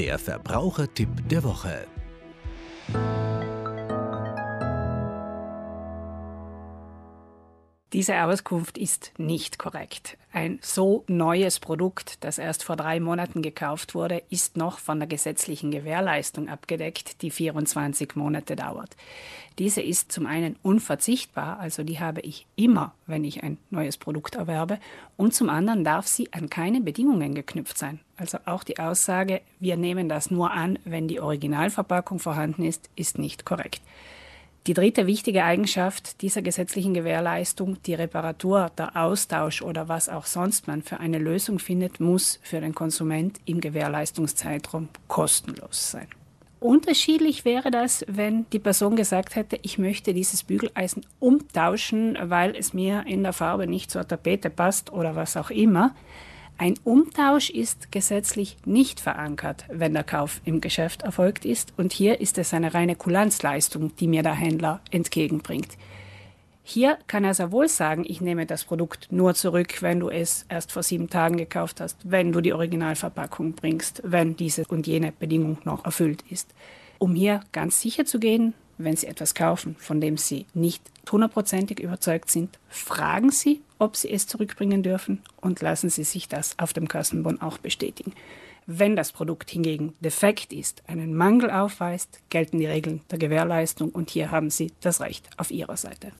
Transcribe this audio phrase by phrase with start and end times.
[0.00, 1.86] Der Verbrauchertipp der Woche.
[7.92, 10.16] Diese Auskunft ist nicht korrekt.
[10.32, 15.08] Ein so neues Produkt, das erst vor drei Monaten gekauft wurde, ist noch von der
[15.08, 18.96] gesetzlichen Gewährleistung abgedeckt, die 24 Monate dauert.
[19.58, 24.36] Diese ist zum einen unverzichtbar, also die habe ich immer, wenn ich ein neues Produkt
[24.36, 24.78] erwerbe,
[25.16, 27.98] und zum anderen darf sie an keine Bedingungen geknüpft sein.
[28.16, 33.18] Also auch die Aussage, wir nehmen das nur an, wenn die Originalverpackung vorhanden ist, ist
[33.18, 33.82] nicht korrekt.
[34.66, 40.66] Die dritte wichtige Eigenschaft dieser gesetzlichen Gewährleistung, die Reparatur, der Austausch oder was auch sonst
[40.66, 46.08] man für eine Lösung findet, muss für den Konsument im Gewährleistungszeitraum kostenlos sein.
[46.60, 52.74] Unterschiedlich wäre das, wenn die Person gesagt hätte, ich möchte dieses Bügeleisen umtauschen, weil es
[52.74, 55.94] mir in der Farbe nicht zur Tapete passt oder was auch immer.
[56.60, 61.72] Ein Umtausch ist gesetzlich nicht verankert, wenn der Kauf im Geschäft erfolgt ist.
[61.78, 65.78] Und hier ist es eine reine Kulanzleistung, die mir der Händler entgegenbringt.
[66.62, 70.44] Hier kann er sehr wohl sagen, ich nehme das Produkt nur zurück, wenn du es
[70.50, 75.12] erst vor sieben Tagen gekauft hast, wenn du die Originalverpackung bringst, wenn diese und jene
[75.12, 76.52] Bedingung noch erfüllt ist.
[76.98, 78.52] Um hier ganz sicher zu gehen,
[78.84, 84.10] wenn Sie etwas kaufen, von dem Sie nicht hundertprozentig überzeugt sind, fragen Sie, ob Sie
[84.10, 88.12] es zurückbringen dürfen und lassen Sie sich das auf dem Kassenbon auch bestätigen.
[88.66, 94.10] Wenn das Produkt hingegen defekt ist, einen Mangel aufweist, gelten die Regeln der Gewährleistung und
[94.10, 96.12] hier haben Sie das Recht auf Ihrer Seite.